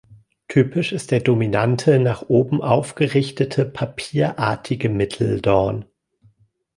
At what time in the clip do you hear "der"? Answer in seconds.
1.11-1.19